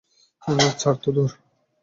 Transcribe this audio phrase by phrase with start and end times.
[0.77, 1.31] ছাড় তো, ধুর।